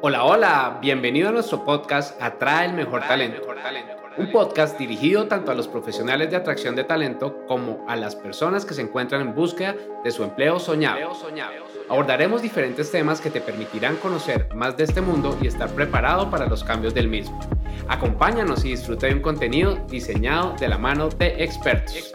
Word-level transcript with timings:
Hola, 0.00 0.24
hola, 0.24 0.78
bienvenido 0.80 1.28
a 1.28 1.32
nuestro 1.32 1.64
podcast 1.64 2.22
Atrae 2.22 2.66
el 2.66 2.74
Mejor 2.74 3.00
Talento. 3.00 3.42
Un 4.16 4.30
podcast 4.30 4.78
dirigido 4.78 5.26
tanto 5.26 5.50
a 5.50 5.56
los 5.56 5.66
profesionales 5.66 6.30
de 6.30 6.36
atracción 6.36 6.76
de 6.76 6.84
talento 6.84 7.44
como 7.48 7.84
a 7.88 7.96
las 7.96 8.14
personas 8.14 8.64
que 8.64 8.74
se 8.74 8.82
encuentran 8.82 9.22
en 9.22 9.34
búsqueda 9.34 9.74
de 10.04 10.10
su 10.12 10.22
empleo 10.22 10.60
soñado. 10.60 11.00
Abordaremos 11.88 12.42
diferentes 12.42 12.92
temas 12.92 13.20
que 13.20 13.30
te 13.30 13.40
permitirán 13.40 13.96
conocer 13.96 14.48
más 14.54 14.76
de 14.76 14.84
este 14.84 15.00
mundo 15.00 15.36
y 15.42 15.48
estar 15.48 15.68
preparado 15.70 16.30
para 16.30 16.46
los 16.46 16.62
cambios 16.62 16.94
del 16.94 17.08
mismo. 17.08 17.40
Acompáñanos 17.88 18.64
y 18.64 18.70
disfruta 18.70 19.08
de 19.08 19.14
un 19.14 19.20
contenido 19.20 19.74
diseñado 19.88 20.54
de 20.60 20.68
la 20.68 20.78
mano 20.78 21.08
de 21.08 21.42
expertos. 21.42 22.14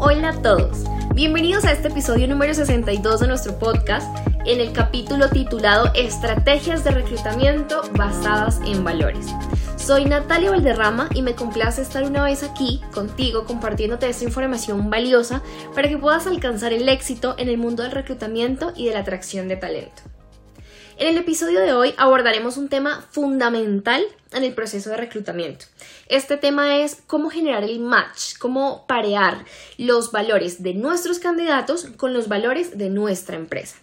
Hola 0.00 0.30
a 0.30 0.42
todos, 0.42 0.84
bienvenidos 1.20 1.66
a 1.66 1.72
este 1.72 1.88
episodio 1.88 2.26
número 2.28 2.54
62 2.54 3.20
de 3.20 3.26
nuestro 3.26 3.58
podcast 3.58 4.06
en 4.46 4.58
el 4.58 4.72
capítulo 4.72 5.28
titulado 5.28 5.92
Estrategias 5.94 6.82
de 6.82 6.92
reclutamiento 6.92 7.82
basadas 7.92 8.58
en 8.64 8.82
valores. 8.84 9.26
Soy 9.76 10.06
Natalia 10.06 10.50
Valderrama 10.50 11.10
y 11.12 11.20
me 11.20 11.34
complace 11.34 11.82
estar 11.82 12.04
una 12.04 12.24
vez 12.24 12.42
aquí 12.42 12.80
contigo 12.94 13.44
compartiéndote 13.44 14.08
esta 14.08 14.24
información 14.24 14.88
valiosa 14.88 15.42
para 15.74 15.90
que 15.90 15.98
puedas 15.98 16.26
alcanzar 16.26 16.72
el 16.72 16.88
éxito 16.88 17.34
en 17.36 17.50
el 17.50 17.58
mundo 17.58 17.82
del 17.82 17.92
reclutamiento 17.92 18.72
y 18.74 18.86
de 18.86 18.94
la 18.94 19.00
atracción 19.00 19.46
de 19.46 19.56
talento. 19.56 20.00
En 21.00 21.08
el 21.08 21.16
episodio 21.16 21.60
de 21.60 21.72
hoy 21.72 21.94
abordaremos 21.96 22.58
un 22.58 22.68
tema 22.68 23.08
fundamental 23.10 24.04
en 24.32 24.44
el 24.44 24.52
proceso 24.52 24.90
de 24.90 24.98
reclutamiento. 24.98 25.64
Este 26.08 26.36
tema 26.36 26.76
es 26.76 26.98
cómo 27.06 27.30
generar 27.30 27.64
el 27.64 27.80
match, 27.80 28.36
cómo 28.38 28.84
parear 28.86 29.46
los 29.78 30.12
valores 30.12 30.62
de 30.62 30.74
nuestros 30.74 31.18
candidatos 31.18 31.86
con 31.96 32.12
los 32.12 32.28
valores 32.28 32.76
de 32.76 32.90
nuestra 32.90 33.36
empresa 33.36 33.76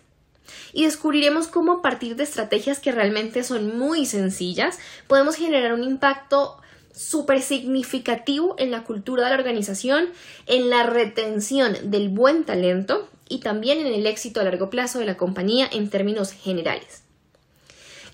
y 0.74 0.86
descubriremos 0.86 1.48
cómo 1.48 1.72
a 1.72 1.82
partir 1.82 2.18
de 2.18 2.24
estrategias 2.24 2.80
que 2.80 2.92
realmente 2.92 3.44
son 3.44 3.80
muy 3.80 4.06
sencillas 4.06 4.78
podemos 5.08 5.38
generar 5.38 5.74
un 5.74 5.84
impacto 5.84 6.62
súper 6.94 7.42
significativo 7.42 8.54
en 8.60 8.70
la 8.70 8.84
cultura 8.84 9.24
de 9.24 9.30
la 9.32 9.38
organización, 9.38 10.10
en 10.46 10.70
la 10.70 10.84
retención 10.84 11.76
del 11.90 12.10
buen 12.10 12.44
talento 12.44 13.10
y 13.28 13.40
también 13.40 13.80
en 13.80 13.88
el 13.88 14.06
éxito 14.06 14.40
a 14.40 14.44
largo 14.44 14.70
plazo 14.70 15.00
de 15.00 15.06
la 15.06 15.18
compañía 15.18 15.68
en 15.72 15.90
términos 15.90 16.32
generales. 16.32 17.07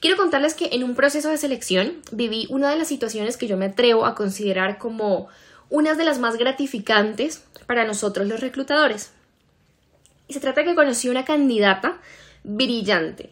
Quiero 0.04 0.18
contarles 0.18 0.54
que 0.54 0.68
en 0.74 0.84
un 0.84 0.96
proceso 0.96 1.30
de 1.30 1.38
selección 1.38 2.02
viví 2.12 2.46
una 2.50 2.70
de 2.70 2.76
las 2.76 2.90
situaciones 2.90 3.38
que 3.38 3.48
yo 3.48 3.56
me 3.56 3.68
atrevo 3.68 4.06
a 4.06 4.16
considerar 4.16 4.78
como 4.78 5.30
una 5.70 5.94
de 5.94 6.04
las 6.04 6.20
más 6.20 6.36
gratificantes 6.36 7.42
para 7.68 7.86
nosotros 7.86 8.28
los 8.28 8.42
reclutadores. 8.42 9.14
Y 10.28 10.34
se 10.34 10.42
trata 10.42 10.60
de 10.60 10.68
que 10.68 10.76
conocí 10.76 11.08
una 11.08 11.24
candidata 11.24 12.02
brillante. 12.44 13.30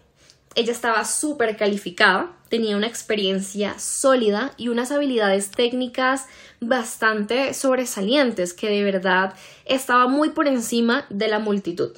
Ella 0.55 0.71
estaba 0.71 1.03
súper 1.03 1.57
calificada, 1.57 2.31
tenía 2.47 2.77
una 2.77 2.87
experiencia 2.87 3.77
sólida 3.77 4.53
y 4.55 4.69
unas 4.69 4.93
habilidades 4.93 5.51
técnicas 5.51 6.27
bastante 6.61 7.53
sobresalientes 7.53 8.53
que 8.53 8.69
de 8.69 8.85
verdad 8.85 9.33
estaba 9.65 10.07
muy 10.07 10.29
por 10.29 10.47
encima 10.47 11.05
de 11.09 11.27
la 11.27 11.39
multitud. 11.39 11.91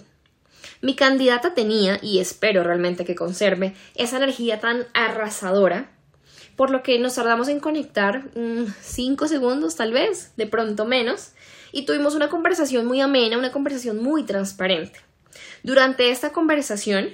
Mi 0.84 0.96
candidata 0.96 1.54
tenía, 1.54 1.98
y 2.02 2.20
espero 2.20 2.62
realmente 2.62 3.06
que 3.06 3.16
conserve, 3.16 3.74
esa 3.96 4.18
energía 4.18 4.60
tan 4.60 4.86
arrasadora, 4.94 5.90
por 6.58 6.72
lo 6.72 6.84
que 6.84 7.00
nos 7.00 7.16
tardamos 7.16 7.48
en 7.48 7.62
conectar 7.62 8.26
mm, 8.36 8.66
cinco 8.82 9.30
segundos 9.30 9.78
tal 9.78 9.94
vez, 9.94 10.34
de 10.36 10.46
pronto 10.46 10.84
menos, 10.84 11.32
y 11.72 11.86
tuvimos 11.86 12.16
una 12.16 12.28
conversación 12.28 12.86
muy 12.86 13.00
amena, 13.00 13.38
una 13.38 13.54
conversación 13.54 14.04
muy 14.04 14.24
transparente. 14.24 15.00
Durante 15.64 16.12
esta 16.12 16.34
conversación, 16.34 17.12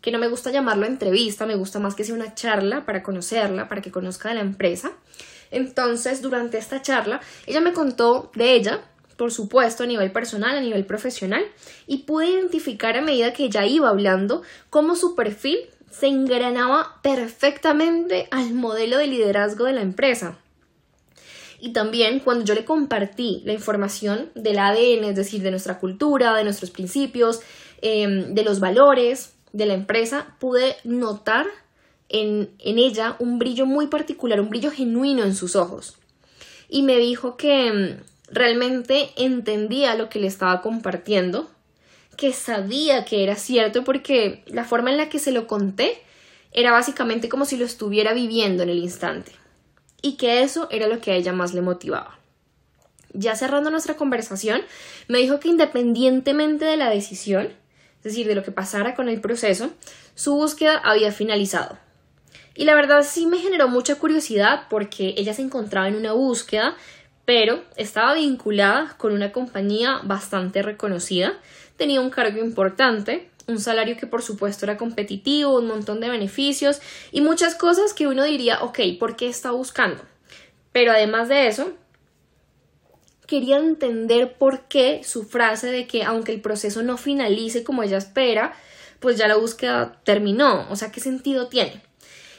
que 0.00 0.10
no 0.10 0.18
me 0.18 0.28
gusta 0.28 0.50
llamarlo 0.50 0.86
entrevista, 0.86 1.44
me 1.44 1.56
gusta 1.56 1.80
más 1.80 1.94
que 1.94 2.04
sea 2.04 2.14
una 2.14 2.34
charla 2.34 2.86
para 2.86 3.02
conocerla, 3.02 3.68
para 3.68 3.82
que 3.82 3.90
conozca 3.90 4.30
de 4.30 4.36
la 4.36 4.40
empresa. 4.40 4.92
Entonces, 5.50 6.22
durante 6.22 6.56
esta 6.56 6.80
charla, 6.80 7.20
ella 7.46 7.60
me 7.60 7.74
contó 7.74 8.32
de 8.34 8.54
ella, 8.54 8.80
por 9.16 9.32
supuesto, 9.32 9.84
a 9.84 9.86
nivel 9.86 10.12
personal, 10.12 10.56
a 10.56 10.60
nivel 10.60 10.84
profesional, 10.84 11.44
y 11.86 11.98
pude 11.98 12.28
identificar 12.28 12.96
a 12.96 13.02
medida 13.02 13.32
que 13.32 13.44
ella 13.44 13.66
iba 13.66 13.88
hablando 13.88 14.42
cómo 14.70 14.96
su 14.96 15.14
perfil 15.14 15.58
se 15.90 16.08
engranaba 16.08 17.00
perfectamente 17.02 18.28
al 18.30 18.52
modelo 18.52 18.98
de 18.98 19.06
liderazgo 19.06 19.64
de 19.64 19.74
la 19.74 19.82
empresa. 19.82 20.38
Y 21.60 21.72
también 21.72 22.20
cuando 22.20 22.44
yo 22.44 22.54
le 22.54 22.64
compartí 22.64 23.42
la 23.44 23.52
información 23.52 24.30
del 24.34 24.58
ADN, 24.58 25.04
es 25.04 25.16
decir, 25.16 25.42
de 25.42 25.50
nuestra 25.50 25.78
cultura, 25.78 26.34
de 26.34 26.44
nuestros 26.44 26.70
principios, 26.70 27.40
em, 27.80 28.34
de 28.34 28.42
los 28.42 28.60
valores 28.60 29.34
de 29.52 29.66
la 29.66 29.74
empresa, 29.74 30.36
pude 30.40 30.76
notar 30.84 31.46
en, 32.08 32.50
en 32.58 32.78
ella 32.78 33.16
un 33.18 33.38
brillo 33.38 33.66
muy 33.66 33.86
particular, 33.86 34.40
un 34.40 34.50
brillo 34.50 34.70
genuino 34.70 35.22
en 35.22 35.34
sus 35.34 35.56
ojos. 35.56 35.96
Y 36.68 36.82
me 36.82 36.98
dijo 36.98 37.36
que 37.36 37.68
em, 37.68 37.96
realmente 38.34 39.10
entendía 39.16 39.94
lo 39.94 40.08
que 40.08 40.18
le 40.18 40.26
estaba 40.26 40.60
compartiendo, 40.60 41.50
que 42.16 42.32
sabía 42.32 43.04
que 43.04 43.22
era 43.22 43.36
cierto 43.36 43.84
porque 43.84 44.42
la 44.46 44.64
forma 44.64 44.90
en 44.90 44.96
la 44.96 45.08
que 45.08 45.18
se 45.18 45.32
lo 45.32 45.46
conté 45.46 45.98
era 46.52 46.70
básicamente 46.70 47.28
como 47.28 47.44
si 47.44 47.56
lo 47.56 47.64
estuviera 47.64 48.12
viviendo 48.12 48.62
en 48.62 48.68
el 48.68 48.78
instante 48.78 49.32
y 50.02 50.16
que 50.16 50.42
eso 50.42 50.68
era 50.70 50.86
lo 50.86 51.00
que 51.00 51.12
a 51.12 51.14
ella 51.14 51.32
más 51.32 51.54
le 51.54 51.62
motivaba. 51.62 52.18
Ya 53.12 53.36
cerrando 53.36 53.70
nuestra 53.70 53.96
conversación, 53.96 54.62
me 55.08 55.18
dijo 55.18 55.40
que 55.40 55.48
independientemente 55.48 56.64
de 56.64 56.76
la 56.76 56.90
decisión, 56.90 57.46
es 57.98 58.02
decir, 58.02 58.26
de 58.26 58.34
lo 58.34 58.42
que 58.42 58.50
pasara 58.50 58.94
con 58.94 59.08
el 59.08 59.20
proceso, 59.20 59.70
su 60.14 60.34
búsqueda 60.34 60.78
había 60.78 61.12
finalizado. 61.12 61.78
Y 62.56 62.64
la 62.64 62.74
verdad 62.74 63.04
sí 63.08 63.26
me 63.26 63.38
generó 63.38 63.68
mucha 63.68 63.96
curiosidad 63.96 64.66
porque 64.68 65.14
ella 65.16 65.34
se 65.34 65.42
encontraba 65.42 65.88
en 65.88 65.96
una 65.96 66.12
búsqueda, 66.12 66.76
pero 67.24 67.62
estaba 67.76 68.14
vinculada 68.14 68.94
con 68.98 69.12
una 69.12 69.32
compañía 69.32 70.00
bastante 70.04 70.62
reconocida, 70.62 71.38
tenía 71.76 72.00
un 72.00 72.10
cargo 72.10 72.40
importante, 72.40 73.30
un 73.46 73.60
salario 73.60 73.96
que 73.96 74.06
por 74.06 74.22
supuesto 74.22 74.66
era 74.66 74.76
competitivo, 74.76 75.58
un 75.58 75.66
montón 75.66 76.00
de 76.00 76.08
beneficios 76.08 76.80
y 77.12 77.20
muchas 77.20 77.54
cosas 77.54 77.92
que 77.92 78.06
uno 78.06 78.24
diría, 78.24 78.62
ok, 78.62 78.80
¿por 78.98 79.16
qué 79.16 79.28
está 79.28 79.50
buscando? 79.50 80.02
Pero 80.72 80.92
además 80.92 81.28
de 81.28 81.46
eso, 81.46 81.72
quería 83.26 83.56
entender 83.56 84.34
por 84.34 84.62
qué 84.68 85.02
su 85.04 85.24
frase 85.24 85.68
de 85.68 85.86
que 85.86 86.04
aunque 86.04 86.32
el 86.32 86.40
proceso 86.40 86.82
no 86.82 86.96
finalice 86.96 87.64
como 87.64 87.82
ella 87.82 87.98
espera, 87.98 88.54
pues 89.00 89.16
ya 89.16 89.28
la 89.28 89.36
búsqueda 89.36 90.00
terminó, 90.04 90.66
o 90.70 90.76
sea, 90.76 90.90
¿qué 90.90 91.00
sentido 91.00 91.48
tiene? 91.48 91.82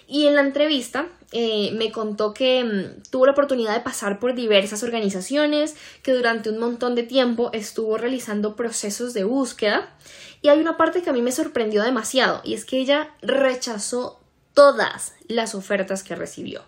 Y 0.07 0.27
en 0.27 0.35
la 0.35 0.41
entrevista 0.41 1.07
eh, 1.31 1.71
me 1.73 1.91
contó 1.91 2.33
que 2.33 2.63
mm, 2.63 3.09
tuvo 3.09 3.25
la 3.25 3.31
oportunidad 3.31 3.73
de 3.73 3.81
pasar 3.81 4.19
por 4.19 4.35
diversas 4.35 4.83
organizaciones, 4.83 5.75
que 6.03 6.13
durante 6.13 6.49
un 6.49 6.59
montón 6.59 6.95
de 6.95 7.03
tiempo 7.03 7.49
estuvo 7.53 7.97
realizando 7.97 8.55
procesos 8.55 9.13
de 9.13 9.23
búsqueda. 9.23 9.93
Y 10.41 10.49
hay 10.49 10.59
una 10.59 10.77
parte 10.77 11.01
que 11.01 11.09
a 11.09 11.13
mí 11.13 11.21
me 11.21 11.31
sorprendió 11.31 11.83
demasiado, 11.83 12.41
y 12.43 12.53
es 12.53 12.65
que 12.65 12.77
ella 12.77 13.09
rechazó 13.21 14.19
todas 14.53 15.13
las 15.27 15.55
ofertas 15.55 16.03
que 16.03 16.15
recibió. 16.15 16.61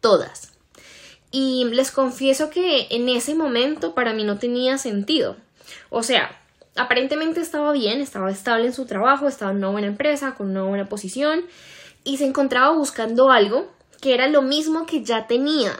Todas. 0.00 0.52
Y 1.30 1.64
les 1.64 1.90
confieso 1.90 2.50
que 2.50 2.86
en 2.90 3.08
ese 3.08 3.34
momento 3.34 3.94
para 3.94 4.12
mí 4.12 4.24
no 4.24 4.38
tenía 4.38 4.78
sentido. 4.78 5.36
O 5.88 6.02
sea, 6.02 6.38
aparentemente 6.76 7.40
estaba 7.40 7.72
bien, 7.72 8.00
estaba 8.00 8.30
estable 8.30 8.66
en 8.66 8.74
su 8.74 8.84
trabajo, 8.84 9.26
estaba 9.26 9.50
en 9.50 9.56
una 9.56 9.70
buena 9.70 9.86
empresa, 9.88 10.34
con 10.34 10.50
una 10.50 10.62
buena 10.62 10.88
posición 10.88 11.44
y 12.04 12.18
se 12.18 12.26
encontraba 12.26 12.70
buscando 12.70 13.30
algo 13.30 13.72
que 14.00 14.14
era 14.14 14.28
lo 14.28 14.42
mismo 14.42 14.86
que 14.86 15.02
ya 15.02 15.26
tenía, 15.26 15.72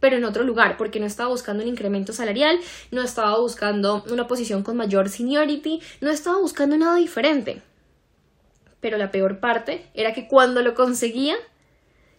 pero 0.00 0.16
en 0.16 0.24
otro 0.24 0.44
lugar, 0.44 0.76
porque 0.76 1.00
no 1.00 1.06
estaba 1.06 1.30
buscando 1.30 1.62
un 1.62 1.68
incremento 1.68 2.12
salarial, 2.12 2.58
no 2.90 3.02
estaba 3.02 3.38
buscando 3.38 4.04
una 4.10 4.26
posición 4.26 4.62
con 4.62 4.76
mayor 4.76 5.08
seniority, 5.08 5.80
no 6.00 6.10
estaba 6.10 6.38
buscando 6.38 6.76
nada 6.76 6.96
diferente. 6.96 7.62
Pero 8.80 8.98
la 8.98 9.10
peor 9.10 9.38
parte 9.38 9.86
era 9.94 10.12
que 10.12 10.26
cuando 10.26 10.60
lo 10.60 10.74
conseguía, 10.74 11.36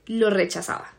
lo 0.08 0.30
rechazaba. 0.30 0.94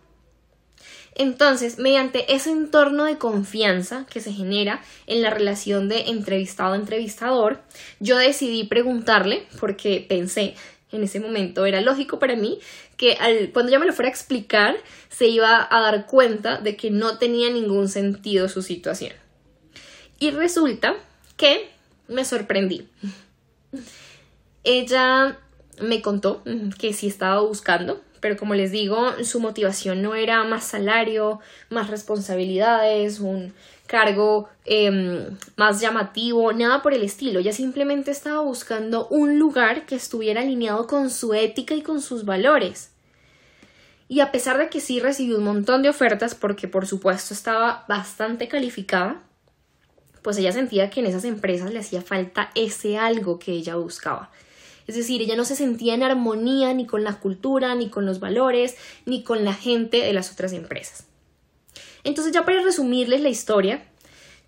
Entonces, 1.14 1.78
mediante 1.78 2.34
ese 2.34 2.50
entorno 2.50 3.04
de 3.04 3.18
confianza 3.18 4.04
que 4.10 4.20
se 4.20 4.32
genera 4.32 4.82
en 5.06 5.22
la 5.22 5.30
relación 5.30 5.88
de 5.88 6.10
entrevistado-entrevistador, 6.10 7.60
yo 8.00 8.18
decidí 8.18 8.64
preguntarle, 8.64 9.46
porque 9.60 10.04
pensé, 10.06 10.54
en 10.96 11.02
ese 11.02 11.20
momento 11.20 11.66
era 11.66 11.80
lógico 11.80 12.18
para 12.18 12.36
mí 12.36 12.58
que 12.96 13.50
cuando 13.52 13.72
yo 13.72 13.80
me 13.80 13.86
lo 13.86 13.92
fuera 13.92 14.08
a 14.08 14.12
explicar 14.12 14.76
se 15.08 15.26
iba 15.26 15.66
a 15.70 15.80
dar 15.80 16.06
cuenta 16.06 16.58
de 16.58 16.76
que 16.76 16.90
no 16.90 17.18
tenía 17.18 17.50
ningún 17.50 17.88
sentido 17.88 18.48
su 18.48 18.62
situación. 18.62 19.12
Y 20.18 20.30
resulta 20.30 20.94
que 21.36 21.68
me 22.08 22.24
sorprendí. 22.24 22.88
Ella 24.62 25.38
me 25.80 26.00
contó 26.00 26.42
que 26.78 26.92
sí 26.92 27.08
estaba 27.08 27.40
buscando, 27.40 28.00
pero 28.24 28.38
como 28.38 28.54
les 28.54 28.70
digo, 28.70 29.22
su 29.22 29.38
motivación 29.38 30.00
no 30.00 30.14
era 30.14 30.44
más 30.44 30.64
salario, 30.64 31.40
más 31.68 31.90
responsabilidades, 31.90 33.20
un 33.20 33.52
cargo 33.86 34.48
em, 34.64 35.36
más 35.56 35.82
llamativo, 35.82 36.50
nada 36.54 36.80
por 36.80 36.94
el 36.94 37.02
estilo. 37.02 37.40
Ella 37.40 37.52
simplemente 37.52 38.10
estaba 38.10 38.40
buscando 38.40 39.08
un 39.08 39.38
lugar 39.38 39.84
que 39.84 39.94
estuviera 39.94 40.40
alineado 40.40 40.86
con 40.86 41.10
su 41.10 41.34
ética 41.34 41.74
y 41.74 41.82
con 41.82 42.00
sus 42.00 42.24
valores. 42.24 42.92
Y 44.08 44.20
a 44.20 44.32
pesar 44.32 44.56
de 44.56 44.70
que 44.70 44.80
sí 44.80 45.00
recibió 45.00 45.36
un 45.36 45.44
montón 45.44 45.82
de 45.82 45.90
ofertas, 45.90 46.34
porque 46.34 46.66
por 46.66 46.86
supuesto 46.86 47.34
estaba 47.34 47.84
bastante 47.88 48.48
calificada, 48.48 49.20
pues 50.22 50.38
ella 50.38 50.52
sentía 50.52 50.88
que 50.88 51.00
en 51.00 51.06
esas 51.08 51.26
empresas 51.26 51.74
le 51.74 51.80
hacía 51.80 52.00
falta 52.00 52.50
ese 52.54 52.96
algo 52.96 53.38
que 53.38 53.52
ella 53.52 53.76
buscaba. 53.76 54.30
Es 54.86 54.96
decir, 54.96 55.22
ella 55.22 55.36
no 55.36 55.44
se 55.44 55.56
sentía 55.56 55.94
en 55.94 56.02
armonía 56.02 56.72
ni 56.74 56.86
con 56.86 57.04
la 57.04 57.18
cultura, 57.20 57.74
ni 57.74 57.88
con 57.88 58.06
los 58.06 58.20
valores, 58.20 58.76
ni 59.06 59.22
con 59.22 59.44
la 59.44 59.54
gente 59.54 59.98
de 59.98 60.12
las 60.12 60.30
otras 60.32 60.52
empresas. 60.52 61.06
Entonces, 62.04 62.32
ya 62.32 62.44
para 62.44 62.62
resumirles 62.62 63.22
la 63.22 63.30
historia, 63.30 63.84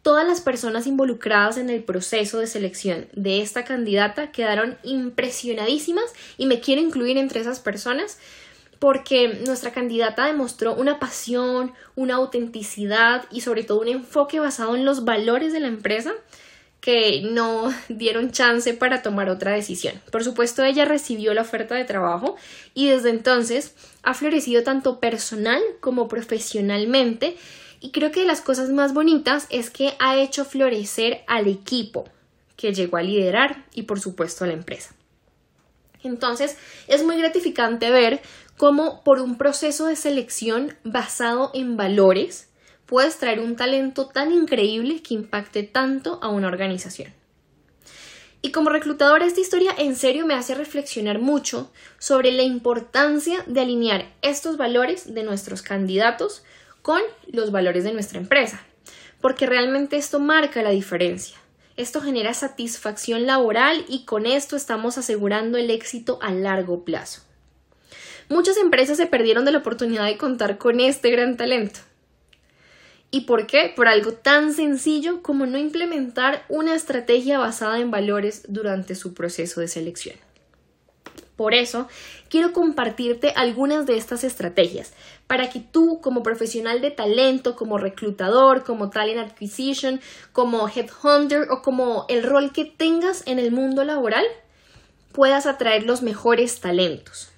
todas 0.03 0.27
las 0.27 0.41
personas 0.41 0.87
involucradas 0.87 1.57
en 1.57 1.71
el 1.71 1.83
proceso 1.83 2.39
de 2.39 2.47
selección 2.47 3.09
de 3.15 3.41
esta 3.41 3.65
candidata 3.65 4.31
quedaron 4.31 4.79
impresionadísimas 4.85 6.13
y 6.37 6.47
me 6.47 6.61
quiero 6.61 6.83
incluir 6.83 7.17
entre 7.17 7.41
esas 7.41 7.61
personas 7.61 8.19
porque 8.79 9.41
nuestra 9.47 9.73
candidata 9.73 10.27
demostró 10.27 10.75
una 10.75 10.99
pasión, 10.99 11.73
una 11.95 12.17
autenticidad 12.17 13.25
y 13.31 13.41
sobre 13.41 13.65
todo 13.65 13.81
un 13.81 13.89
enfoque 13.89 14.39
basado 14.39 14.77
en 14.77 14.85
los 14.85 15.05
valores 15.05 15.53
de 15.53 15.61
la 15.61 15.69
empresa 15.69 16.13
que 16.81 17.23
no 17.23 17.73
dieron 17.89 18.31
chance 18.31 18.73
para 18.75 19.03
tomar 19.03 19.29
otra 19.29 19.53
decisión. 19.53 20.01
Por 20.11 20.25
supuesto, 20.25 20.65
ella 20.65 20.85
recibió 20.85 21.35
la 21.35 21.43
oferta 21.43 21.75
de 21.75 21.85
trabajo 21.85 22.37
y 22.75 22.89
desde 22.89 23.11
entonces 23.11 23.75
ha 24.03 24.15
florecido 24.15 24.63
tanto 24.63 25.01
personal 25.01 25.61
como 25.81 26.09
profesionalmente 26.09 27.37
y 27.81 27.91
creo 27.91 28.11
que 28.11 28.25
las 28.25 28.41
cosas 28.41 28.71
más 28.71 28.95
bonitas 28.95 29.47
es 29.51 29.71
que 29.71 29.95
ha 29.99 30.17
hecho 30.17 30.45
florecer 30.45 31.25
al 31.27 31.47
equipo 31.47 32.05
que 32.57 32.73
llegó 32.73 32.97
a 32.97 33.03
liderar 33.03 33.67
y 33.75 33.83
por 33.83 34.01
supuesto 34.01 34.45
a 34.45 34.47
la 34.47 34.55
empresa. 34.55 34.95
Entonces 36.03 36.57
es 36.89 37.05
muy 37.05 37.19
gratificante 37.19 37.91
ver 37.91 38.23
cómo 38.57 39.03
por 39.05 39.21
un 39.21 39.37
proceso 39.37 39.87
de 39.87 39.97
selección 39.97 40.75
basado 40.85 41.51
en 41.55 41.77
valores 41.77 42.46
puedes 42.87 43.19
traer 43.19 43.41
un 43.41 43.57
talento 43.57 44.07
tan 44.07 44.33
increíble 44.33 45.03
que 45.03 45.15
impacte 45.15 45.63
tanto 45.63 46.19
a 46.23 46.29
una 46.29 46.49
organización. 46.49 47.13
Y 48.43 48.53
como 48.53 48.71
reclutadora 48.71 49.27
esta 49.27 49.41
historia 49.41 49.73
en 49.77 49.97
serio 49.97 50.25
me 50.25 50.35
hace 50.35 50.55
reflexionar 50.55 51.19
mucho 51.19 51.73
sobre 51.99 52.31
la 52.31 52.43
importancia 52.43 53.43
de 53.47 53.61
alinear 53.61 54.13
estos 54.23 54.57
valores 54.57 55.15
de 55.15 55.25
nuestros 55.25 55.63
candidatos 55.63 56.45
con 56.83 57.01
los 57.27 57.51
valores 57.51 57.83
de 57.83 57.93
nuestra 57.93 58.21
empresa, 58.21 58.65
porque 59.21 59.47
realmente 59.47 59.97
esto 59.97 60.21
marca 60.21 60.63
la 60.63 60.71
diferencia. 60.71 61.37
Esto 61.77 62.01
genera 62.01 62.33
satisfacción 62.33 63.27
laboral 63.27 63.85
y 63.89 64.05
con 64.05 64.25
esto 64.25 64.57
estamos 64.57 64.97
asegurando 64.97 65.59
el 65.59 65.71
éxito 65.71 66.19
a 66.23 66.33
largo 66.33 66.85
plazo. 66.85 67.23
Muchas 68.29 68.57
empresas 68.57 68.97
se 68.97 69.07
perdieron 69.07 69.45
de 69.45 69.53
la 69.53 69.59
oportunidad 69.59 70.07
de 70.07 70.17
contar 70.17 70.57
con 70.57 70.81
este 70.81 71.11
gran 71.11 71.37
talento. 71.37 71.81
¿Y 73.11 73.23
por 73.23 73.47
qué? 73.47 73.73
Por 73.75 73.89
algo 73.89 74.13
tan 74.13 74.53
sencillo 74.53 75.23
como 75.23 75.47
no 75.47 75.59
implementar 75.59 76.45
una 76.49 76.75
estrategia 76.75 77.39
basada 77.39 77.79
en 77.79 77.91
valores 77.91 78.45
durante 78.49 78.95
su 78.95 79.15
proceso 79.15 79.61
de 79.61 79.69
selección. 79.69 80.17
Por 81.37 81.53
eso, 81.53 81.87
quiero 82.31 82.53
compartirte 82.53 83.33
algunas 83.37 83.85
de 83.85 83.99
estas 83.99 84.25
estrategias 84.25 84.95
para 85.27 85.51
que 85.51 85.61
tú 85.61 86.01
como 86.01 86.23
profesional 86.23 86.81
de 86.81 86.91
talento, 86.91 87.57
como 87.57 87.77
reclutador, 87.77 88.65
como 88.65 88.89
talent 88.89 89.31
acquisition, 89.31 90.01
como 90.33 90.67
headhunter 90.69 91.51
o 91.51 91.61
como 91.61 92.07
el 92.09 92.23
rol 92.23 92.53
que 92.53 92.65
tengas 92.65 93.23
en 93.27 93.39
el 93.39 93.51
mundo 93.51 93.85
laboral, 93.85 94.25
puedas 95.13 95.45
atraer 95.47 95.85
los 95.85 96.01
mejores 96.01 96.61
talentos. 96.61 97.31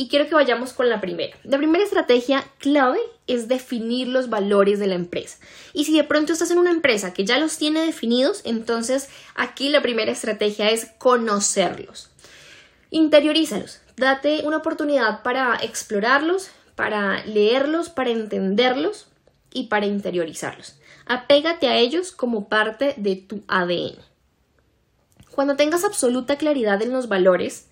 Y 0.00 0.06
quiero 0.06 0.28
que 0.28 0.36
vayamos 0.36 0.74
con 0.74 0.88
la 0.88 1.00
primera. 1.00 1.36
La 1.42 1.58
primera 1.58 1.82
estrategia 1.82 2.44
clave 2.58 3.00
es 3.26 3.48
definir 3.48 4.06
los 4.06 4.30
valores 4.30 4.78
de 4.78 4.86
la 4.86 4.94
empresa. 4.94 5.38
Y 5.72 5.86
si 5.86 5.96
de 5.96 6.04
pronto 6.04 6.32
estás 6.32 6.52
en 6.52 6.58
una 6.58 6.70
empresa 6.70 7.12
que 7.12 7.24
ya 7.24 7.36
los 7.40 7.58
tiene 7.58 7.84
definidos, 7.84 8.42
entonces 8.44 9.08
aquí 9.34 9.70
la 9.70 9.82
primera 9.82 10.12
estrategia 10.12 10.70
es 10.70 10.86
conocerlos. 10.98 12.12
Interiorízalos, 12.90 13.80
date 13.96 14.42
una 14.44 14.58
oportunidad 14.58 15.24
para 15.24 15.56
explorarlos, 15.56 16.52
para 16.76 17.26
leerlos, 17.26 17.88
para 17.88 18.10
entenderlos 18.10 19.08
y 19.52 19.64
para 19.64 19.86
interiorizarlos. 19.86 20.78
Apégate 21.06 21.66
a 21.66 21.76
ellos 21.76 22.12
como 22.12 22.48
parte 22.48 22.94
de 22.98 23.16
tu 23.16 23.42
ADN. 23.48 23.96
Cuando 25.32 25.56
tengas 25.56 25.82
absoluta 25.82 26.36
claridad 26.36 26.80
en 26.82 26.92
los 26.92 27.08
valores 27.08 27.68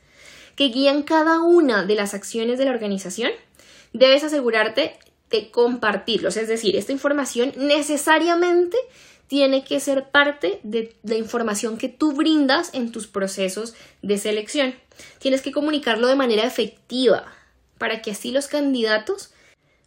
que 0.56 0.69
guían 0.69 1.03
cada 1.03 1.41
una 1.41 1.85
de 1.85 1.94
las 1.94 2.14
acciones 2.14 2.58
de 2.58 2.64
la 2.64 2.73
organización, 2.73 3.31
debes 3.93 4.25
asegurarte 4.25 4.99
de 5.31 5.50
compartirlos. 5.50 6.37
Es 6.37 6.49
decir, 6.49 6.76
esta 6.76 6.93
información 6.93 7.53
necesariamente 7.56 8.76
tiene 9.29 9.64
que 9.64 9.81
ser 9.81 10.11
parte 10.11 10.61
de 10.62 10.94
la 11.03 11.17
información 11.17 11.79
que 11.79 11.88
tú 11.88 12.12
brindas 12.12 12.70
en 12.75 12.93
tus 12.93 13.06
procesos 13.06 13.75
de 14.03 14.19
selección. 14.19 14.75
Tienes 15.19 15.43
que 15.43 15.53
comunicarlo 15.53 16.06
de 16.06 16.17
manera 16.17 16.44
efectiva 16.44 17.25
para 17.79 18.03
que 18.03 18.12
así 18.12 18.31
los 18.31 18.47
candidatos 18.47 19.31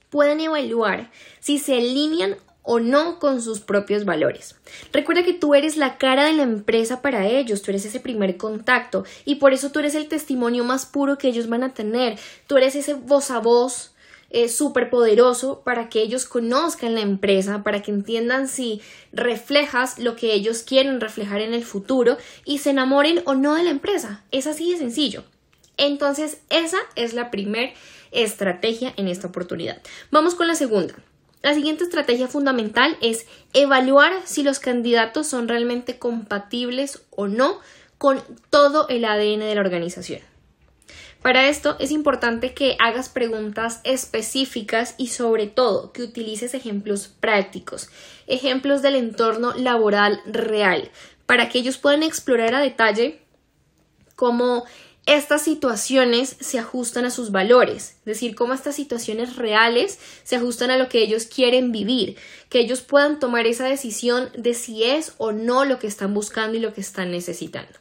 puedan 0.09 0.39
evaluar 0.41 1.11
si 1.39 1.57
se 1.57 1.77
alinean 1.77 2.35
o 2.71 2.79
no 2.79 3.17
con 3.17 3.41
sus 3.41 3.61
propios 3.61 4.05
valores. 4.05 4.55
Recuerda 4.93 5.23
que 5.23 5.33
tú 5.33 5.55
eres 5.55 5.75
la 5.75 5.97
cara 5.97 6.25
de 6.25 6.33
la 6.33 6.43
empresa 6.43 7.01
para 7.01 7.25
ellos, 7.25 7.63
tú 7.63 7.71
eres 7.71 7.83
ese 7.83 7.99
primer 7.99 8.37
contacto 8.37 9.05
y 9.25 9.35
por 9.35 9.53
eso 9.53 9.71
tú 9.71 9.79
eres 9.79 9.95
el 9.95 10.07
testimonio 10.07 10.63
más 10.63 10.85
puro 10.85 11.17
que 11.17 11.29
ellos 11.29 11.49
van 11.49 11.63
a 11.63 11.73
tener, 11.73 12.19
tú 12.45 12.57
eres 12.57 12.75
ese 12.75 12.93
voz 12.93 13.31
a 13.31 13.39
voz 13.39 13.95
es 14.29 14.55
súper 14.55 14.91
poderoso 14.91 15.63
para 15.65 15.89
que 15.89 16.03
ellos 16.03 16.25
conozcan 16.25 16.93
la 16.93 17.01
empresa, 17.01 17.63
para 17.63 17.81
que 17.81 17.89
entiendan 17.89 18.47
si 18.47 18.83
reflejas 19.11 19.97
lo 19.97 20.15
que 20.15 20.33
ellos 20.33 20.61
quieren 20.61 21.01
reflejar 21.01 21.41
en 21.41 21.55
el 21.55 21.65
futuro 21.65 22.19
y 22.45 22.59
se 22.59 22.69
enamoren 22.69 23.23
o 23.25 23.33
no 23.33 23.55
de 23.55 23.63
la 23.63 23.71
empresa. 23.71 24.23
Es 24.29 24.45
así 24.45 24.71
de 24.71 24.77
sencillo. 24.77 25.23
Entonces, 25.77 26.41
esa 26.51 26.77
es 26.95 27.15
la 27.15 27.31
primera 27.31 27.73
estrategia 28.11 28.93
en 28.95 29.07
esta 29.07 29.25
oportunidad. 29.25 29.81
Vamos 30.11 30.35
con 30.35 30.47
la 30.47 30.53
segunda. 30.53 30.93
La 31.41 31.53
siguiente 31.53 31.85
estrategia 31.85 32.27
fundamental 32.27 32.97
es 33.01 33.25
evaluar 33.53 34.13
si 34.25 34.43
los 34.43 34.59
candidatos 34.59 35.27
son 35.27 35.47
realmente 35.47 35.97
compatibles 35.97 37.01
o 37.11 37.27
no 37.27 37.59
con 37.97 38.21
todo 38.49 38.87
el 38.89 39.05
ADN 39.05 39.39
de 39.39 39.55
la 39.55 39.61
organización. 39.61 40.21
Para 41.21 41.49
esto 41.49 41.75
es 41.79 41.91
importante 41.91 42.53
que 42.53 42.77
hagas 42.79 43.09
preguntas 43.09 43.81
específicas 43.83 44.95
y 44.97 45.07
sobre 45.07 45.47
todo 45.47 45.91
que 45.91 46.03
utilices 46.03 46.53
ejemplos 46.53 47.07
prácticos, 47.07 47.89
ejemplos 48.27 48.81
del 48.81 48.95
entorno 48.95 49.53
laboral 49.53 50.21
real, 50.25 50.89
para 51.25 51.49
que 51.49 51.59
ellos 51.59 51.77
puedan 51.77 52.03
explorar 52.03 52.55
a 52.55 52.61
detalle 52.61 53.21
cómo 54.15 54.65
estas 55.09 55.41
situaciones 55.41 56.35
se 56.39 56.59
ajustan 56.59 57.05
a 57.05 57.09
sus 57.09 57.31
valores, 57.31 57.95
es 57.99 58.05
decir, 58.05 58.35
cómo 58.35 58.53
estas 58.53 58.75
situaciones 58.75 59.37
reales 59.37 59.97
se 60.23 60.35
ajustan 60.35 60.69
a 60.69 60.77
lo 60.77 60.87
que 60.87 61.01
ellos 61.01 61.25
quieren 61.25 61.71
vivir, 61.71 62.15
que 62.49 62.59
ellos 62.59 62.81
puedan 62.81 63.19
tomar 63.19 63.47
esa 63.47 63.65
decisión 63.65 64.29
de 64.37 64.53
si 64.53 64.83
es 64.83 65.13
o 65.17 65.31
no 65.31 65.65
lo 65.65 65.79
que 65.79 65.87
están 65.87 66.13
buscando 66.13 66.57
y 66.57 66.59
lo 66.59 66.73
que 66.73 66.81
están 66.81 67.11
necesitando 67.11 67.79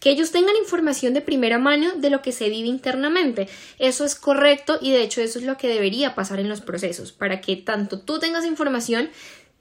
que 0.00 0.10
ellos 0.10 0.30
tengan 0.30 0.54
información 0.54 1.12
de 1.12 1.20
primera 1.20 1.58
mano 1.58 1.90
de 1.96 2.10
lo 2.10 2.22
que 2.22 2.30
se 2.30 2.48
vive 2.48 2.68
internamente. 2.68 3.48
Eso 3.80 4.04
es 4.04 4.14
correcto 4.14 4.78
y 4.80 4.92
de 4.92 5.02
hecho 5.02 5.20
eso 5.20 5.40
es 5.40 5.44
lo 5.44 5.56
que 5.56 5.66
debería 5.66 6.14
pasar 6.14 6.38
en 6.38 6.48
los 6.48 6.60
procesos, 6.60 7.10
para 7.10 7.40
que 7.40 7.56
tanto 7.56 7.98
tú 7.98 8.20
tengas 8.20 8.44
información 8.44 9.10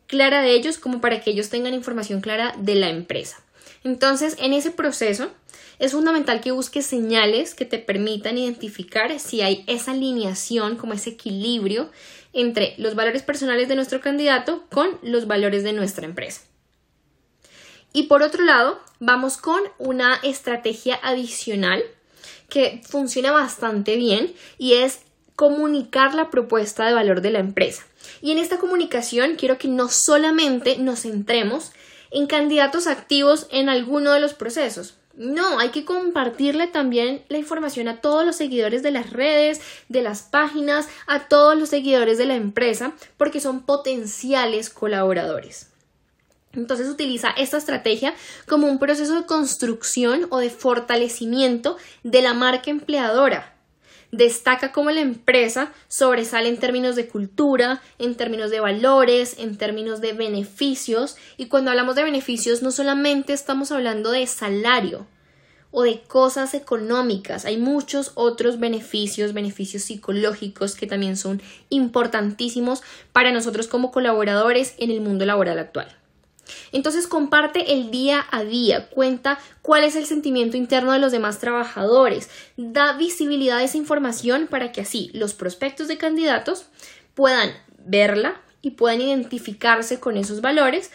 clara 0.05 0.41
de 0.41 0.51
ellos 0.51 0.77
como 0.77 1.01
para 1.01 1.21
que 1.21 1.31
ellos 1.31 1.49
tengan 1.49 1.73
información 1.73 2.21
clara 2.21 2.53
de 2.57 2.75
la 2.75 2.89
empresa. 2.89 3.43
Entonces, 3.87 4.35
en 4.39 4.51
ese 4.51 4.71
proceso 4.71 5.31
es 5.79 5.93
fundamental 5.93 6.41
que 6.41 6.51
busques 6.51 6.85
señales 6.85 7.55
que 7.55 7.63
te 7.63 7.79
permitan 7.79 8.37
identificar 8.37 9.17
si 9.17 9.41
hay 9.41 9.63
esa 9.65 9.91
alineación, 9.91 10.75
como 10.75 10.91
ese 10.91 11.11
equilibrio 11.11 11.89
entre 12.33 12.75
los 12.79 12.95
valores 12.95 13.23
personales 13.23 13.69
de 13.69 13.75
nuestro 13.75 14.01
candidato 14.01 14.65
con 14.69 14.89
los 15.03 15.25
valores 15.25 15.63
de 15.63 15.71
nuestra 15.71 16.05
empresa. 16.05 16.41
Y 17.93 18.03
por 18.03 18.23
otro 18.23 18.43
lado, 18.43 18.81
vamos 18.99 19.37
con 19.37 19.61
una 19.77 20.15
estrategia 20.21 20.99
adicional 21.01 21.81
que 22.49 22.81
funciona 22.89 23.31
bastante 23.31 23.95
bien 23.95 24.33
y 24.57 24.73
es 24.73 24.99
comunicar 25.37 26.13
la 26.13 26.29
propuesta 26.29 26.85
de 26.85 26.93
valor 26.93 27.21
de 27.21 27.31
la 27.31 27.39
empresa. 27.39 27.87
Y 28.21 28.33
en 28.33 28.37
esta 28.37 28.57
comunicación 28.57 29.37
quiero 29.37 29.57
que 29.57 29.69
no 29.69 29.87
solamente 29.87 30.77
nos 30.77 31.03
centremos 31.03 31.71
en 32.11 32.27
candidatos 32.27 32.87
activos 32.87 33.47
en 33.51 33.69
alguno 33.69 34.11
de 34.11 34.19
los 34.19 34.33
procesos. 34.33 34.95
No, 35.17 35.57
hay 35.57 35.69
que 35.69 35.83
compartirle 35.83 36.67
también 36.67 37.23
la 37.27 37.39
información 37.39 37.87
a 37.87 38.01
todos 38.01 38.23
los 38.23 38.35
seguidores 38.35 38.83
de 38.83 38.91
las 38.91 39.11
redes, 39.11 39.61
de 39.89 40.03
las 40.03 40.21
páginas, 40.21 40.87
a 41.07 41.27
todos 41.27 41.57
los 41.57 41.69
seguidores 41.69 42.19
de 42.19 42.27
la 42.27 42.35
empresa, 42.35 42.93
porque 43.17 43.39
son 43.39 43.63
potenciales 43.65 44.69
colaboradores. 44.69 45.71
Entonces 46.53 46.87
utiliza 46.87 47.29
esta 47.31 47.57
estrategia 47.57 48.13
como 48.47 48.67
un 48.67 48.77
proceso 48.77 49.15
de 49.15 49.25
construcción 49.25 50.27
o 50.29 50.37
de 50.37 50.51
fortalecimiento 50.51 51.77
de 52.03 52.21
la 52.21 52.33
marca 52.35 52.69
empleadora. 52.69 53.56
Destaca 54.11 54.71
cómo 54.71 54.89
la 54.91 55.01
empresa 55.01 55.73
sobresale 55.89 56.47
en 56.47 56.57
términos 56.57 56.95
de 56.95 57.07
cultura, 57.07 57.81
en 57.99 58.15
términos 58.15 58.51
de 58.51 58.61
valores, 58.61 59.35
en 59.37 59.57
términos 59.57 59.99
de 59.99 60.13
beneficios. 60.13 61.17
Y 61.35 61.47
cuando 61.47 61.71
hablamos 61.71 61.95
de 61.95 62.03
beneficios 62.03 62.61
no 62.61 62.71
solamente 62.71 63.33
estamos 63.33 63.71
hablando 63.71 64.11
de 64.11 64.25
salario 64.25 65.07
o 65.71 65.83
de 65.83 66.01
cosas 66.03 66.53
económicas, 66.53 67.43
hay 67.43 67.57
muchos 67.57 68.13
otros 68.15 68.59
beneficios, 68.59 69.33
beneficios 69.33 69.83
psicológicos 69.83 70.75
que 70.75 70.87
también 70.87 71.17
son 71.17 71.41
importantísimos 71.67 72.83
para 73.11 73.33
nosotros 73.33 73.67
como 73.67 73.91
colaboradores 73.91 74.73
en 74.77 74.89
el 74.89 75.01
mundo 75.01 75.25
laboral 75.25 75.59
actual. 75.59 75.96
Entonces 76.71 77.07
comparte 77.07 77.73
el 77.73 77.91
día 77.91 78.25
a 78.31 78.43
día, 78.43 78.89
cuenta 78.89 79.39
cuál 79.61 79.83
es 79.83 79.95
el 79.95 80.05
sentimiento 80.05 80.57
interno 80.57 80.91
de 80.91 80.99
los 80.99 81.11
demás 81.11 81.39
trabajadores, 81.39 82.29
da 82.57 82.93
visibilidad 82.93 83.57
a 83.57 83.63
esa 83.63 83.77
información 83.77 84.47
para 84.47 84.71
que 84.71 84.81
así 84.81 85.09
los 85.13 85.33
prospectos 85.33 85.87
de 85.87 85.97
candidatos 85.97 86.65
puedan 87.13 87.51
verla 87.85 88.41
y 88.61 88.71
puedan 88.71 89.01
identificarse 89.01 89.99
con 89.99 90.17
esos 90.17 90.41
valores, 90.41 90.91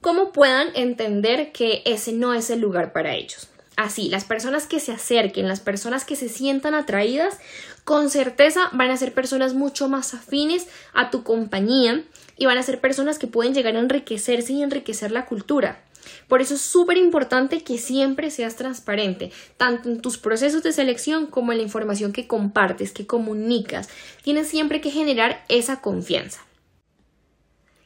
como 0.00 0.32
puedan 0.32 0.68
entender 0.74 1.52
que 1.52 1.82
ese 1.84 2.12
no 2.12 2.34
es 2.34 2.50
el 2.50 2.60
lugar 2.60 2.92
para 2.92 3.14
ellos. 3.14 3.48
Así, 3.76 4.08
las 4.08 4.24
personas 4.24 4.66
que 4.66 4.80
se 4.80 4.92
acerquen, 4.92 5.48
las 5.48 5.60
personas 5.60 6.06
que 6.06 6.16
se 6.16 6.30
sientan 6.30 6.74
atraídas, 6.74 7.38
con 7.84 8.08
certeza 8.08 8.70
van 8.72 8.90
a 8.90 8.96
ser 8.96 9.12
personas 9.12 9.52
mucho 9.52 9.88
más 9.88 10.14
afines 10.14 10.66
a 10.94 11.10
tu 11.10 11.22
compañía 11.22 12.02
y 12.36 12.46
van 12.46 12.58
a 12.58 12.62
ser 12.62 12.80
personas 12.80 13.18
que 13.18 13.26
pueden 13.26 13.54
llegar 13.54 13.76
a 13.76 13.80
enriquecerse 13.80 14.52
y 14.52 14.62
enriquecer 14.62 15.10
la 15.10 15.26
cultura. 15.26 15.82
Por 16.28 16.40
eso 16.40 16.54
es 16.54 16.60
súper 16.60 16.96
importante 16.98 17.62
que 17.62 17.78
siempre 17.78 18.30
seas 18.30 18.56
transparente, 18.56 19.32
tanto 19.56 19.88
en 19.88 20.00
tus 20.00 20.18
procesos 20.18 20.62
de 20.62 20.72
selección 20.72 21.26
como 21.26 21.52
en 21.52 21.58
la 21.58 21.64
información 21.64 22.12
que 22.12 22.26
compartes, 22.26 22.92
que 22.92 23.06
comunicas. 23.06 23.88
Tienes 24.22 24.48
siempre 24.48 24.80
que 24.80 24.90
generar 24.90 25.44
esa 25.48 25.80
confianza. 25.80 26.42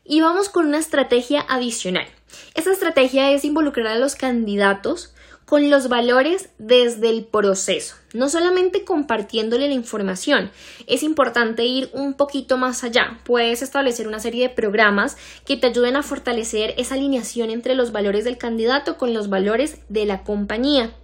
Y 0.04 0.20
vamos 0.20 0.48
con 0.48 0.66
una 0.66 0.78
estrategia 0.78 1.44
adicional. 1.48 2.06
Esta 2.54 2.72
estrategia 2.72 3.30
es 3.32 3.44
involucrar 3.44 3.86
a 3.86 3.98
los 3.98 4.16
candidatos 4.16 5.14
con 5.50 5.68
los 5.68 5.88
valores 5.88 6.48
desde 6.58 7.10
el 7.10 7.24
proceso, 7.24 7.96
no 8.14 8.28
solamente 8.28 8.84
compartiéndole 8.84 9.66
la 9.66 9.74
información, 9.74 10.52
es 10.86 11.02
importante 11.02 11.64
ir 11.64 11.90
un 11.92 12.14
poquito 12.14 12.56
más 12.56 12.84
allá. 12.84 13.18
Puedes 13.24 13.60
establecer 13.60 14.06
una 14.06 14.20
serie 14.20 14.46
de 14.46 14.54
programas 14.54 15.16
que 15.44 15.56
te 15.56 15.66
ayuden 15.66 15.96
a 15.96 16.04
fortalecer 16.04 16.74
esa 16.78 16.94
alineación 16.94 17.50
entre 17.50 17.74
los 17.74 17.90
valores 17.90 18.24
del 18.24 18.38
candidato 18.38 18.96
con 18.96 19.12
los 19.12 19.28
valores 19.28 19.78
de 19.88 20.06
la 20.06 20.22
compañía. 20.22 20.94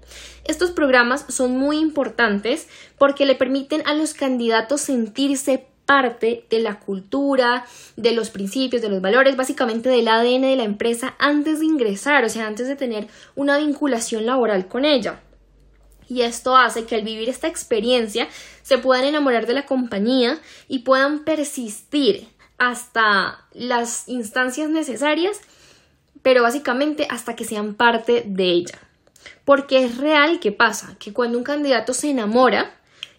Estos 0.45 0.71
programas 0.71 1.25
son 1.26 1.57
muy 1.57 1.79
importantes 1.79 2.69
porque 2.99 3.26
le 3.26 3.35
permiten 3.35 3.83
a 3.85 3.95
los 3.95 4.15
candidatos 4.15 4.81
sentirse 4.81 5.67
parte 5.87 6.45
de 6.50 6.61
la 6.61 6.81
cultura, 6.81 7.64
de 7.97 8.12
los 8.12 8.31
principios, 8.31 8.83
de 8.83 8.88
los 8.88 9.00
valores, 9.00 9.37
básicamente 9.37 9.88
del 9.88 10.09
ADN 10.09 10.43
de 10.43 10.57
la 10.57 10.64
empresa 10.64 11.14
antes 11.19 11.61
de 11.61 11.66
ingresar, 11.66 12.25
o 12.25 12.28
sea, 12.28 12.47
antes 12.47 12.69
de 12.69 12.76
tener 12.76 13.09
una 13.37 13.57
vinculación 13.59 14.26
laboral 14.26 14.66
con 14.66 14.85
ella. 14.85 15.21
Y 16.09 16.23
esto 16.23 16.57
hace 16.57 16.85
que 16.85 16.95
al 16.95 17.02
vivir 17.02 17.28
esta 17.28 17.49
experiencia 17.49 18.28
se 18.62 18.78
puedan 18.78 19.05
enamorar 19.05 19.47
de 19.47 19.55
la 19.55 19.66
compañía 19.66 20.38
y 20.69 20.81
puedan 20.81 21.25
persistir 21.25 22.28
hasta 22.59 23.45
las 23.52 24.09
instancias 24.09 24.71
necesarias, 24.71 25.40
pero 26.23 26.43
básicamente 26.43 27.07
hasta 27.11 27.37
que 27.37 27.45
sean 27.45 27.75
parte 27.75 28.25
de 28.26 28.45
ella. 28.45 28.78
Porque 29.45 29.85
es 29.85 29.99
real 29.99 30.40
que 30.40 30.52
pasa 30.52 30.97
que 30.99 31.12
cuando 31.12 31.38
un 31.38 31.45
candidato 31.45 31.93
se 31.93 32.11
enamora, 32.11 32.73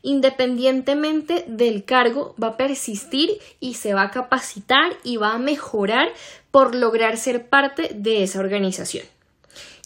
independientemente 0.08 1.44
del 1.50 1.84
cargo, 1.84 2.34
va 2.42 2.48
a 2.48 2.58
persistir 2.58 3.40
y 3.60 3.74
se 3.74 3.94
va 3.94 4.04
a 4.04 4.12
capacitar 4.12 4.96
y 5.04 5.18
va 5.18 5.34
a 5.34 5.38
mejorar 5.38 6.08
por 6.50 6.76
lograr 6.76 7.18
ser 7.18 7.50
parte 7.50 7.92
de 7.94 8.24
esa 8.24 8.40
organización. 8.40 9.06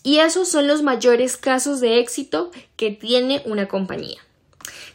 Y 0.04 0.20
esos 0.20 0.48
son 0.48 0.68
los 0.68 0.84
mayores 0.84 1.38
casos 1.38 1.82
de 1.82 1.98
éxito 1.98 2.52
que 2.76 2.92
tiene 2.92 3.42
una 3.46 3.68
compañía. 3.68 4.22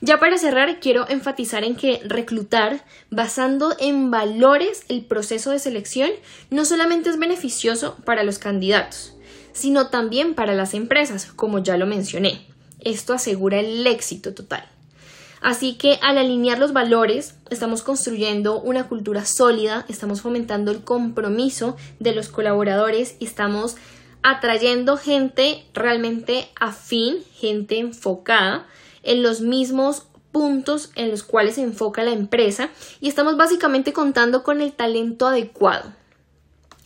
Ya 0.00 0.20
para 0.20 0.38
cerrar, 0.38 0.78
quiero 0.78 1.08
enfatizar 1.08 1.64
en 1.64 1.74
que 1.74 2.00
reclutar 2.04 2.84
basando 3.10 3.74
en 3.80 4.12
valores 4.12 4.84
el 4.88 5.04
proceso 5.04 5.50
de 5.50 5.58
selección 5.58 6.10
no 6.50 6.64
solamente 6.64 7.10
es 7.10 7.18
beneficioso 7.18 7.96
para 8.04 8.22
los 8.22 8.38
candidatos, 8.38 9.16
sino 9.52 9.88
también 9.88 10.36
para 10.36 10.54
las 10.54 10.72
empresas, 10.72 11.26
como 11.34 11.58
ya 11.58 11.76
lo 11.76 11.86
mencioné. 11.86 12.46
Esto 12.78 13.12
asegura 13.12 13.58
el 13.58 13.84
éxito 13.88 14.32
total. 14.32 14.68
Así 15.46 15.74
que 15.74 16.00
al 16.02 16.18
alinear 16.18 16.58
los 16.58 16.72
valores, 16.72 17.36
estamos 17.50 17.84
construyendo 17.84 18.60
una 18.60 18.88
cultura 18.88 19.24
sólida, 19.24 19.86
estamos 19.88 20.20
fomentando 20.20 20.72
el 20.72 20.82
compromiso 20.82 21.76
de 22.00 22.12
los 22.12 22.28
colaboradores 22.28 23.14
y 23.20 23.26
estamos 23.26 23.76
atrayendo 24.24 24.96
gente 24.96 25.64
realmente 25.72 26.48
afín, 26.58 27.18
gente 27.32 27.78
enfocada 27.78 28.66
en 29.04 29.22
los 29.22 29.40
mismos 29.40 30.08
puntos 30.32 30.90
en 30.96 31.12
los 31.12 31.22
cuales 31.22 31.54
se 31.54 31.62
enfoca 31.62 32.02
la 32.02 32.10
empresa 32.10 32.70
y 33.00 33.06
estamos 33.06 33.36
básicamente 33.36 33.92
contando 33.92 34.42
con 34.42 34.60
el 34.60 34.72
talento 34.72 35.28
adecuado. 35.28 35.92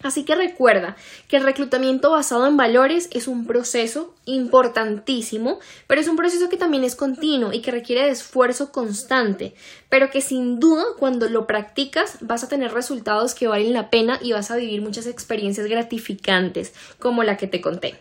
Así 0.03 0.25
que 0.25 0.35
recuerda 0.35 0.97
que 1.29 1.37
el 1.37 1.43
reclutamiento 1.43 2.11
basado 2.11 2.47
en 2.47 2.57
valores 2.57 3.09
es 3.13 3.29
un 3.29 3.47
proceso 3.47 4.15
importantísimo, 4.25 5.61
pero 5.87 6.01
es 6.01 6.09
un 6.09 6.17
proceso 6.17 6.49
que 6.49 6.57
también 6.57 6.85
es 6.85 6.97
continuo 6.97 7.53
y 7.53 7.61
que 7.61 7.71
requiere 7.71 8.05
de 8.05 8.11
esfuerzo 8.11 8.73
constante, 8.73 9.55
pero 9.91 10.11
que 10.11 10.23
sin 10.23 10.59
duda 10.59 10.85
cuando 10.99 11.29
lo 11.29 11.47
practicas 11.47 12.17
vas 12.23 12.43
a 12.43 12.49
tener 12.49 12.73
resultados 12.73 13.35
que 13.35 13.47
valen 13.47 13.75
la 13.75 13.91
pena 13.91 14.19
y 14.23 14.33
vas 14.33 14.51
a 14.51 14.57
vivir 14.57 14.81
muchas 14.81 15.07
experiencias 15.07 15.67
gratificantes 15.67 16.73
como 16.99 17.23
la 17.23 17.37
que 17.37 17.47
te 17.47 17.61
conté. 17.61 17.99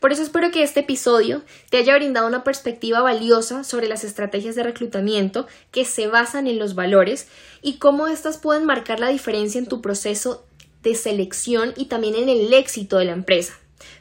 Por 0.00 0.12
eso 0.12 0.22
espero 0.22 0.50
que 0.50 0.62
este 0.62 0.80
episodio 0.80 1.42
te 1.68 1.78
haya 1.78 1.96
brindado 1.96 2.26
una 2.26 2.44
perspectiva 2.44 3.02
valiosa 3.02 3.64
sobre 3.64 3.88
las 3.88 4.04
estrategias 4.04 4.54
de 4.54 4.62
reclutamiento 4.62 5.46
que 5.72 5.84
se 5.84 6.06
basan 6.06 6.46
en 6.46 6.58
los 6.58 6.74
valores 6.74 7.28
y 7.60 7.78
cómo 7.78 8.06
éstas 8.06 8.38
pueden 8.38 8.64
marcar 8.64 9.00
la 9.00 9.08
diferencia 9.08 9.58
en 9.58 9.66
tu 9.66 9.80
proceso 9.80 10.44
de 10.84 10.94
selección 10.94 11.74
y 11.76 11.86
también 11.86 12.14
en 12.14 12.28
el 12.28 12.52
éxito 12.54 12.98
de 12.98 13.06
la 13.06 13.12
empresa. 13.12 13.54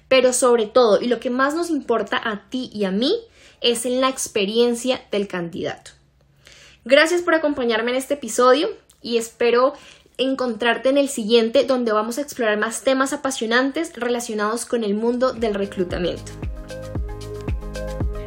Pero 0.07 0.33
sobre 0.33 0.67
todo, 0.67 1.01
y 1.01 1.07
lo 1.07 1.19
que 1.19 1.31
más 1.31 1.55
nos 1.55 1.71
importa 1.71 2.21
a 2.23 2.47
ti 2.49 2.69
y 2.71 2.83
a 2.83 2.91
mí, 2.91 3.15
es 3.61 3.85
en 3.87 4.01
la 4.01 4.09
experiencia 4.09 5.01
del 5.09 5.27
candidato. 5.27 5.91
Gracias 6.85 7.21
por 7.21 7.33
acompañarme 7.33 7.91
en 7.91 7.97
este 7.97 8.15
episodio 8.15 8.69
y 9.01 9.17
espero 9.17 9.73
encontrarte 10.17 10.89
en 10.89 10.97
el 10.97 11.09
siguiente 11.09 11.63
donde 11.63 11.93
vamos 11.93 12.17
a 12.17 12.21
explorar 12.21 12.57
más 12.57 12.83
temas 12.83 13.13
apasionantes 13.13 13.93
relacionados 13.95 14.65
con 14.65 14.83
el 14.83 14.93
mundo 14.93 15.33
del 15.33 15.55
reclutamiento. 15.55 16.33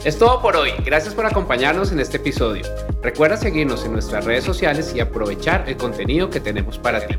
Es 0.04 0.18
todo 0.18 0.40
por 0.40 0.56
hoy. 0.56 0.70
Gracias 0.84 1.14
por 1.14 1.26
acompañarnos 1.26 1.90
en 1.92 2.00
este 2.00 2.18
episodio. 2.18 2.64
Recuerda 3.02 3.36
seguirnos 3.36 3.84
en 3.84 3.92
nuestras 3.92 4.24
redes 4.24 4.44
sociales 4.44 4.92
y 4.94 5.00
aprovechar 5.00 5.64
el 5.68 5.76
contenido 5.76 6.30
que 6.30 6.40
tenemos 6.40 6.78
para 6.78 7.06
ti. 7.06 7.16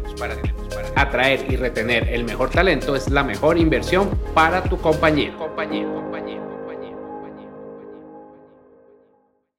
Atraer 0.96 1.46
y 1.50 1.56
retener 1.58 2.08
el 2.10 2.24
mejor 2.24 2.50
talento 2.50 2.96
es 2.96 3.10
la 3.10 3.24
mejor 3.24 3.58
inversión 3.58 4.10
para 4.34 4.64
tu 4.64 4.78
compañía. 4.80 5.36
compañía. 5.38 5.86